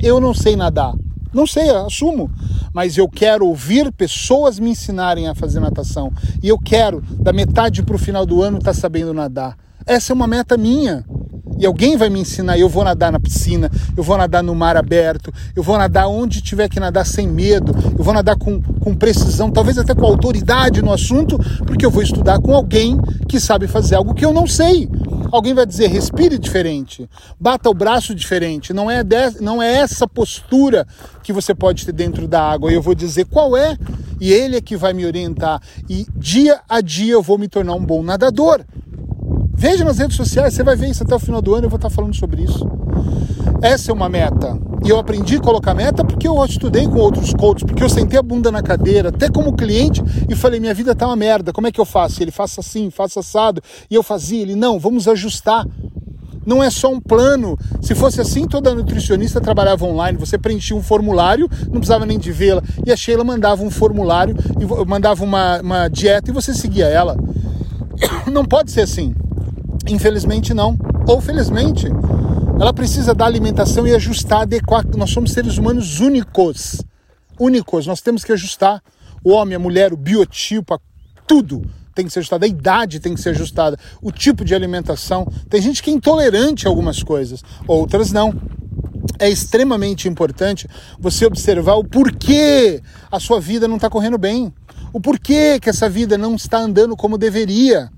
Eu 0.03 0.21
não 0.21 0.35
sei 0.35 0.55
nadar. 0.55 0.93
Não 1.33 1.47
sei, 1.47 1.71
assumo. 1.71 2.31
Mas 2.75 2.99
eu 2.99 3.09
quero 3.09 3.47
ouvir 3.47 3.91
pessoas 3.91 4.59
me 4.59 4.69
ensinarem 4.69 5.29
a 5.29 5.35
fazer 5.35 5.61
natação. 5.61 6.13
E 6.43 6.49
eu 6.49 6.59
quero, 6.59 7.01
da 7.01 7.33
metade 7.33 7.83
para 7.83 7.97
o 7.97 7.99
final 7.99 8.27
do 8.27 8.43
ano, 8.43 8.59
estar 8.59 8.75
tá 8.75 8.79
sabendo 8.79 9.15
nadar. 9.15 9.57
Essa 9.89 10.13
é 10.13 10.15
uma 10.15 10.27
meta 10.27 10.59
minha 10.59 11.03
e 11.59 11.65
alguém 11.65 11.97
vai 11.97 12.11
me 12.11 12.21
ensinar. 12.21 12.59
Eu 12.59 12.69
vou 12.69 12.85
nadar 12.85 13.11
na 13.11 13.19
piscina, 13.19 13.71
eu 13.97 14.03
vou 14.03 14.19
nadar 14.19 14.43
no 14.43 14.55
mar 14.55 14.77
aberto, 14.77 15.33
eu 15.57 15.63
vou 15.63 15.79
nadar 15.79 16.07
onde 16.09 16.43
tiver 16.43 16.69
que 16.69 16.79
nadar 16.79 17.07
sem 17.07 17.27
medo, 17.27 17.73
eu 17.99 18.05
vou 18.05 18.13
nadar 18.13 18.37
com, 18.37 18.61
com 18.61 18.95
precisão, 18.95 19.51
talvez 19.51 19.79
até 19.79 19.95
com 19.95 20.05
autoridade 20.05 20.83
no 20.83 20.93
assunto, 20.93 21.39
porque 21.67 21.87
eu 21.87 21.91
vou 21.91 22.03
estudar 22.03 22.39
com 22.39 22.55
alguém 22.55 23.01
que 23.27 23.41
sabe 23.41 23.67
fazer 23.67 23.95
algo 23.95 24.15
que 24.15 24.27
eu 24.27 24.33
não 24.33 24.47
sei. 24.47 24.91
Alguém 25.33 25.55
vai 25.55 25.65
dizer, 25.65 25.89
respire 25.89 26.39
diferente, 26.39 27.09
bata 27.41 27.71
o 27.71 27.75
braço 27.75 28.15
diferente. 28.15 28.75
Não 28.75 28.91
é, 28.91 29.03
de, 29.03 29.41
não 29.41 29.63
é 29.63 29.73
essa 29.77 30.07
postura 30.07 30.87
que 31.23 31.33
você 31.33 31.55
pode 31.55 31.87
ter 31.87 31.93
dentro 31.93 32.29
da 32.29 32.43
água. 32.43 32.71
Eu 32.71 32.83
vou 32.83 32.95
dizer 32.95 33.25
qual 33.25 33.57
é, 33.57 33.75
e 34.21 34.33
ele 34.33 34.57
é 34.57 34.61
que 34.61 34.77
vai 34.77 34.93
me 34.93 35.07
orientar. 35.07 35.63
E 35.89 36.07
dia 36.15 36.61
a 36.69 36.83
dia 36.83 37.15
eu 37.15 37.23
vou 37.23 37.39
me 37.39 37.49
tornar 37.49 37.73
um 37.73 37.85
bom 37.85 38.03
nadador. 38.03 38.65
Veja 39.59 39.85
nas 39.85 39.99
redes 39.99 40.17
sociais, 40.17 40.55
você 40.55 40.63
vai 40.63 40.77
ver 40.77 40.89
isso 40.89 41.03
até 41.03 41.13
o 41.13 41.19
final 41.19 41.43
do 41.43 41.53
ano, 41.53 41.65
eu 41.65 41.69
vou 41.69 41.79
estar 41.79 41.91
falando 41.91 42.15
sobre 42.15 42.43
isso. 42.43 42.65
Essa 43.61 43.91
é 43.91 43.93
uma 43.93 44.09
meta. 44.09 44.57
E 44.85 44.89
eu 44.89 44.97
aprendi 44.97 45.35
a 45.35 45.41
colocar 45.41 45.75
meta 45.75 46.05
porque 46.05 46.29
eu 46.29 46.45
estudei 46.45 46.87
com 46.87 46.95
outros 46.99 47.35
coaches, 47.35 47.65
porque 47.65 47.83
eu 47.83 47.89
sentei 47.89 48.17
a 48.21 48.23
bunda 48.23 48.53
na 48.53 48.63
cadeira, 48.63 49.09
até 49.09 49.29
como 49.29 49.57
cliente, 49.57 50.01
e 50.29 50.37
falei: 50.37 50.61
minha 50.61 50.73
vida 50.73 50.95
tá 50.95 51.09
uma 51.09 51.17
merda, 51.17 51.53
como 51.53 51.67
é 51.67 51.73
que 51.73 51.81
eu 51.81 51.85
faço? 51.85 52.23
Ele 52.23 52.31
faça 52.31 52.61
assim, 52.61 52.89
faça 52.89 53.19
assado. 53.19 53.61
E 53.91 53.97
eu 53.97 54.03
fazia, 54.05 54.41
ele: 54.41 54.55
não, 54.55 54.79
vamos 54.79 55.09
ajustar. 55.09 55.67
Não 56.47 56.63
é 56.63 56.71
só 56.71 56.93
um 56.93 57.01
plano. 57.01 57.59
Se 57.83 57.97
fosse 57.97 58.21
assim, 58.21 58.47
toda 58.47 58.73
nutricionista 58.73 59.41
trabalhava 59.41 59.85
online. 59.85 60.17
Você 60.19 60.39
preenchia 60.39 60.77
um 60.77 60.83
formulário, 60.83 61.51
não 61.65 61.81
precisava 61.81 62.07
nem 62.07 62.17
de 62.17 62.31
vê-la. 62.31 62.63
E 62.87 62.93
a 62.93 62.97
Sheila 62.97 63.25
mandava 63.25 63.61
um 63.65 63.71
formulário, 63.71 64.37
mandava 64.87 65.25
uma, 65.25 65.61
uma 65.61 65.89
dieta 65.89 66.31
e 66.31 66.33
você 66.33 66.55
seguia 66.55 66.87
ela. 66.87 67.17
Não 68.31 68.45
pode 68.45 68.71
ser 68.71 68.83
assim. 68.83 69.15
Infelizmente 69.87 70.55
não. 70.55 70.79
Ou 71.07 71.21
felizmente, 71.21 71.87
ela 72.61 72.73
precisa 72.73 73.15
da 73.15 73.25
alimentação 73.25 73.87
e 73.87 73.95
ajustar, 73.95 74.43
adequar. 74.43 74.85
Nós 74.97 75.11
somos 75.11 75.33
seres 75.33 75.59
humanos 75.59 76.01
únicos. 76.01 76.83
Únicos. 77.39 77.87
Nós 77.87 78.01
temos 78.01 78.25
que 78.25 78.33
ajustar. 78.33 78.83
O 79.23 79.31
homem, 79.31 79.55
a 79.55 79.59
mulher, 79.59 79.93
o 79.93 79.97
biotipo, 79.97 80.81
tudo 81.27 81.63
tem 81.99 82.07
que 82.07 82.13
ser 82.13 82.21
ajustado, 82.21 82.45
a 82.45 82.49
idade 82.49 83.01
tem 83.01 83.13
que 83.13 83.21
ser 83.21 83.31
ajustada, 83.31 83.77
o 84.01 84.13
tipo 84.13 84.45
de 84.45 84.55
alimentação. 84.55 85.27
Tem 85.51 85.61
gente 85.61 85.83
que 85.83 85.91
é 85.91 85.93
intolerante 85.93 86.67
a 86.67 86.71
algumas 86.71 87.03
coisas, 87.03 87.43
outras 87.67 88.13
não. 88.13 88.33
É 89.19 89.29
extremamente 89.29 90.07
importante 90.07 90.69
você 90.97 91.27
observar 91.27 91.75
o 91.75 91.83
porquê 91.83 92.81
a 93.11 93.19
sua 93.19 93.41
vida 93.41 93.67
não 93.67 93.77
está 93.77 93.91
correndo 93.91 94.17
bem, 94.17 94.55
o 94.93 95.01
porquê 95.01 95.59
que 95.61 95.69
essa 95.69 95.89
vida 95.89 96.17
não 96.17 96.37
está 96.37 96.59
andando 96.59 96.97
como 96.97 97.19
deveria. 97.19 97.91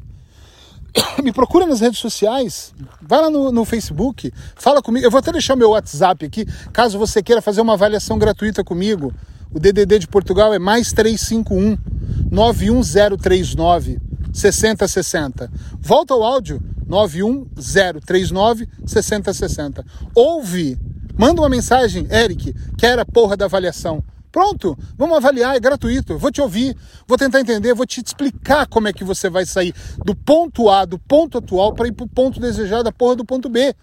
me 1.23 1.32
procura 1.32 1.66
nas 1.66 1.80
redes 1.80 1.99
sociais, 1.99 2.73
vai 3.00 3.20
lá 3.20 3.30
no, 3.30 3.52
no, 3.52 3.64
Facebook, 3.64 4.32
fala 4.56 4.82
comigo. 4.82 5.06
Eu 5.06 5.11
vou 5.11 5.18
até 5.18 5.32
deixar 5.32 5.56
meu 5.56 5.70
WhatsApp 5.70 6.25
aqui, 6.26 6.47
caso 6.73 6.99
você 6.99 7.23
queira 7.23 7.42
fazer 7.42 7.61
uma 7.61 7.75
avaliação 7.75 8.18
gratuita 8.18 8.64
comigo. 8.64 9.12
O 9.52 9.59
DDD 9.59 9.99
de 9.99 10.09
Portugal 10.09 10.54
é 10.54 10.59
mais 10.59 10.92
351 10.92 11.76
91039 12.30 13.99
6060. 14.32 15.50
Volta 15.80 16.14
ao 16.14 16.23
áudio 16.23 16.62
91039 16.87 18.68
6060. 18.87 19.85
Ouve, 20.14 20.78
manda 21.16 21.40
uma 21.40 21.49
mensagem, 21.49 22.06
Eric, 22.11 22.54
quer 22.78 22.99
a 22.99 23.04
porra 23.04 23.37
da 23.37 23.47
avaliação. 23.47 24.02
Pronto, 24.33 24.79
vamos 24.97 25.17
avaliar, 25.17 25.57
é 25.57 25.61
gratuito. 25.61 26.17
Vou 26.17 26.31
te 26.31 26.41
ouvir, 26.41 26.77
vou 27.07 27.19
tentar 27.19 27.41
entender, 27.41 27.75
vou 27.75 27.87
te 27.87 28.01
explicar 28.01 28.67
como 28.67 28.87
é 28.87 28.93
que 28.93 29.03
você 29.03 29.29
vai 29.29 29.45
sair 29.45 29.75
do 30.05 30.15
ponto 30.15 30.69
A, 30.69 30.85
do 30.85 30.99
ponto 30.99 31.39
atual, 31.39 31.75
para 31.75 31.89
ir 31.89 31.93
para 31.93 32.05
o 32.05 32.09
ponto 32.09 32.39
desejado, 32.39 32.85
da 32.85 32.93
porra 32.93 33.17
do 33.17 33.25
ponto 33.25 33.49
B. 33.49 33.75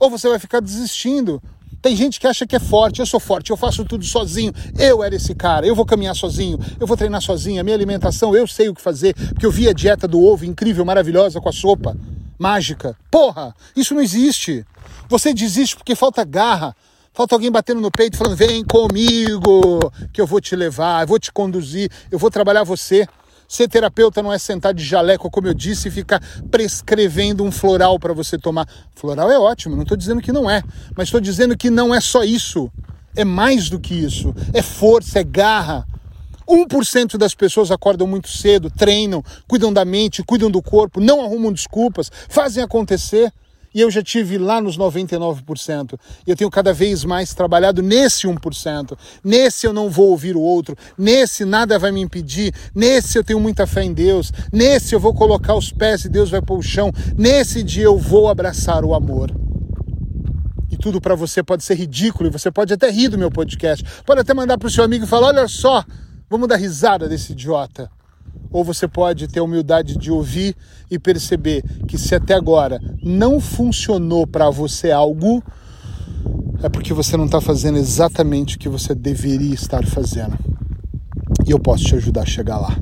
Ou 0.00 0.10
você 0.10 0.28
vai 0.28 0.38
ficar 0.38 0.60
desistindo. 0.60 1.40
Tem 1.80 1.94
gente 1.94 2.18
que 2.18 2.26
acha 2.26 2.44
que 2.44 2.56
é 2.56 2.58
forte, 2.58 2.98
eu 2.98 3.06
sou 3.06 3.20
forte, 3.20 3.50
eu 3.50 3.56
faço 3.56 3.84
tudo 3.84 4.04
sozinho, 4.04 4.52
eu 4.76 5.04
era 5.04 5.14
esse 5.14 5.34
cara, 5.34 5.64
eu 5.64 5.74
vou 5.74 5.84
caminhar 5.84 6.16
sozinho, 6.16 6.58
eu 6.80 6.86
vou 6.86 6.96
treinar 6.96 7.20
sozinho, 7.20 7.60
a 7.60 7.64
minha 7.64 7.76
alimentação, 7.76 8.34
eu 8.34 8.46
sei 8.46 8.68
o 8.68 8.74
que 8.74 8.80
fazer, 8.80 9.14
porque 9.14 9.46
eu 9.46 9.52
vi 9.52 9.68
a 9.68 9.72
dieta 9.72 10.08
do 10.08 10.20
ovo 10.20 10.44
incrível, 10.44 10.84
maravilhosa, 10.84 11.40
com 11.40 11.48
a 11.48 11.52
sopa, 11.52 11.96
mágica. 12.38 12.96
Porra, 13.08 13.54
isso 13.76 13.94
não 13.94 14.00
existe. 14.02 14.66
Você 15.08 15.32
desiste 15.32 15.76
porque 15.76 15.94
falta 15.94 16.24
garra, 16.24 16.74
Falta 17.16 17.34
alguém 17.34 17.50
batendo 17.50 17.80
no 17.80 17.90
peito 17.90 18.14
falando: 18.14 18.36
vem 18.36 18.62
comigo, 18.62 19.90
que 20.12 20.20
eu 20.20 20.26
vou 20.26 20.38
te 20.38 20.54
levar, 20.54 21.02
eu 21.02 21.06
vou 21.06 21.18
te 21.18 21.32
conduzir, 21.32 21.90
eu 22.10 22.18
vou 22.18 22.30
trabalhar 22.30 22.62
você. 22.62 23.08
Ser 23.48 23.68
terapeuta 23.68 24.22
não 24.22 24.30
é 24.30 24.38
sentar 24.38 24.74
de 24.74 24.84
jaleco, 24.84 25.30
como 25.30 25.46
eu 25.46 25.54
disse, 25.54 25.88
e 25.88 25.90
ficar 25.90 26.20
prescrevendo 26.50 27.42
um 27.42 27.50
floral 27.50 27.98
para 27.98 28.12
você 28.12 28.36
tomar. 28.36 28.68
Floral 28.94 29.30
é 29.32 29.38
ótimo, 29.38 29.74
não 29.74 29.84
estou 29.84 29.96
dizendo 29.96 30.20
que 30.20 30.30
não 30.30 30.50
é, 30.50 30.62
mas 30.94 31.08
estou 31.08 31.18
dizendo 31.18 31.56
que 31.56 31.70
não 31.70 31.94
é 31.94 32.02
só 32.02 32.22
isso. 32.22 32.70
É 33.16 33.24
mais 33.24 33.70
do 33.70 33.80
que 33.80 33.94
isso. 33.94 34.34
É 34.52 34.60
força, 34.60 35.20
é 35.20 35.24
garra. 35.24 35.86
1% 36.46 37.16
das 37.16 37.34
pessoas 37.34 37.70
acordam 37.70 38.06
muito 38.06 38.28
cedo, 38.28 38.68
treinam, 38.68 39.24
cuidam 39.48 39.72
da 39.72 39.86
mente, 39.86 40.22
cuidam 40.22 40.50
do 40.50 40.60
corpo, 40.60 41.00
não 41.00 41.24
arrumam 41.24 41.50
desculpas, 41.50 42.12
fazem 42.28 42.62
acontecer. 42.62 43.32
E 43.76 43.80
eu 43.82 43.90
já 43.90 44.02
tive 44.02 44.38
lá 44.38 44.58
nos 44.58 44.78
99%. 44.78 46.00
E 46.26 46.30
eu 46.30 46.34
tenho 46.34 46.50
cada 46.50 46.72
vez 46.72 47.04
mais 47.04 47.34
trabalhado 47.34 47.82
nesse 47.82 48.26
1%. 48.26 48.96
Nesse 49.22 49.66
eu 49.66 49.72
não 49.74 49.90
vou 49.90 50.08
ouvir 50.08 50.34
o 50.34 50.40
outro. 50.40 50.74
Nesse 50.96 51.44
nada 51.44 51.78
vai 51.78 51.92
me 51.92 52.00
impedir. 52.00 52.54
Nesse 52.74 53.18
eu 53.18 53.22
tenho 53.22 53.38
muita 53.38 53.66
fé 53.66 53.84
em 53.84 53.92
Deus. 53.92 54.32
Nesse 54.50 54.94
eu 54.94 54.98
vou 54.98 55.12
colocar 55.12 55.54
os 55.54 55.70
pés 55.70 56.06
e 56.06 56.08
Deus 56.08 56.30
vai 56.30 56.40
pôr 56.40 56.56
o 56.56 56.62
chão. 56.62 56.90
Nesse 57.18 57.62
dia 57.62 57.84
eu 57.84 57.98
vou 57.98 58.30
abraçar 58.30 58.82
o 58.82 58.94
amor. 58.94 59.30
E 60.70 60.76
tudo 60.78 60.98
para 60.98 61.14
você 61.14 61.42
pode 61.42 61.62
ser 61.62 61.74
ridículo 61.74 62.30
e 62.30 62.32
você 62.32 62.50
pode 62.50 62.72
até 62.72 62.90
rir 62.90 63.08
do 63.08 63.18
meu 63.18 63.30
podcast. 63.30 63.84
Pode 64.06 64.22
até 64.22 64.32
mandar 64.32 64.56
para 64.56 64.68
o 64.68 64.70
seu 64.70 64.84
amigo 64.84 65.04
e 65.04 65.08
falar: 65.08 65.26
olha 65.26 65.48
só, 65.48 65.84
vamos 66.30 66.48
dar 66.48 66.56
risada 66.56 67.10
desse 67.10 67.32
idiota 67.32 67.90
ou 68.50 68.64
você 68.64 68.88
pode 68.88 69.28
ter 69.28 69.40
a 69.40 69.42
humildade 69.42 69.98
de 69.98 70.10
ouvir 70.10 70.56
e 70.90 70.98
perceber 70.98 71.62
que 71.86 71.98
se 71.98 72.14
até 72.14 72.34
agora 72.34 72.80
não 73.02 73.40
funcionou 73.40 74.26
para 74.26 74.48
você 74.50 74.90
algo, 74.90 75.42
é 76.62 76.68
porque 76.68 76.94
você 76.94 77.16
não 77.16 77.26
está 77.26 77.40
fazendo 77.40 77.76
exatamente 77.76 78.56
o 78.56 78.58
que 78.58 78.68
você 78.68 78.94
deveria 78.94 79.54
estar 79.54 79.84
fazendo. 79.84 80.38
E 81.46 81.50
eu 81.50 81.58
posso 81.58 81.84
te 81.84 81.94
ajudar 81.96 82.22
a 82.22 82.26
chegar 82.26 82.58
lá. 82.58 82.76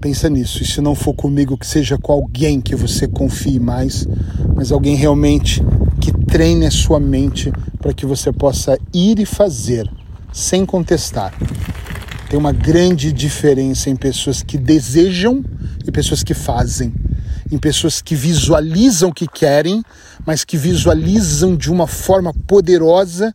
Pensa 0.00 0.28
nisso, 0.28 0.62
e 0.62 0.66
se 0.66 0.80
não 0.80 0.94
for 0.94 1.14
comigo, 1.14 1.56
que 1.56 1.66
seja 1.66 1.96
com 1.96 2.12
alguém 2.12 2.60
que 2.60 2.74
você 2.74 3.06
confie 3.06 3.60
mais, 3.60 4.06
mas 4.54 4.72
alguém 4.72 4.96
realmente 4.96 5.62
que 6.00 6.12
treine 6.26 6.66
a 6.66 6.70
sua 6.70 7.00
mente 7.00 7.52
para 7.78 7.94
que 7.94 8.04
você 8.04 8.32
possa 8.32 8.76
ir 8.92 9.18
e 9.18 9.24
fazer 9.24 9.88
sem 10.32 10.66
contestar 10.66 11.32
tem 12.34 12.38
uma 12.40 12.50
grande 12.50 13.12
diferença 13.12 13.88
em 13.88 13.94
pessoas 13.94 14.42
que 14.42 14.58
desejam 14.58 15.44
e 15.86 15.92
pessoas 15.92 16.24
que 16.24 16.34
fazem. 16.34 16.92
Em 17.48 17.56
pessoas 17.56 18.02
que 18.02 18.16
visualizam 18.16 19.10
o 19.10 19.14
que 19.14 19.28
querem, 19.28 19.84
mas 20.26 20.42
que 20.42 20.56
visualizam 20.56 21.54
de 21.54 21.70
uma 21.70 21.86
forma 21.86 22.34
poderosa 22.34 23.32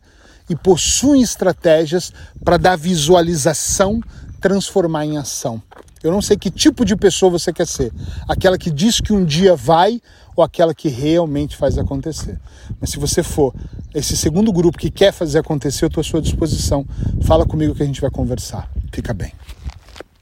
e 0.50 0.54
possuem 0.54 1.22
estratégias 1.22 2.12
para 2.44 2.58
dar 2.58 2.76
visualização, 2.76 4.02
transformar 4.38 5.06
em 5.06 5.16
ação. 5.16 5.62
Eu 6.02 6.12
não 6.12 6.20
sei 6.20 6.36
que 6.36 6.50
tipo 6.50 6.84
de 6.84 6.94
pessoa 6.94 7.32
você 7.32 7.54
quer 7.54 7.66
ser. 7.66 7.90
Aquela 8.28 8.58
que 8.58 8.70
diz 8.70 9.00
que 9.00 9.14
um 9.14 9.24
dia 9.24 9.56
vai 9.56 9.98
ou 10.40 10.44
aquela 10.44 10.74
que 10.74 10.88
realmente 10.88 11.56
faz 11.56 11.76
acontecer. 11.76 12.38
Mas 12.80 12.90
se 12.90 12.98
você 12.98 13.22
for 13.22 13.54
esse 13.94 14.16
segundo 14.16 14.50
grupo 14.52 14.78
que 14.78 14.90
quer 14.90 15.12
fazer 15.12 15.38
acontecer, 15.38 15.84
eu 15.84 15.88
estou 15.88 16.00
à 16.00 16.04
sua 16.04 16.22
disposição. 16.22 16.86
Fala 17.22 17.44
comigo 17.44 17.74
que 17.74 17.82
a 17.82 17.86
gente 17.86 18.00
vai 18.00 18.10
conversar. 18.10 18.70
Fica 18.90 19.12
bem. 19.12 19.32